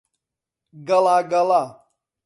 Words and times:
گەڵا 0.87 1.17
گەڵا 1.31 1.63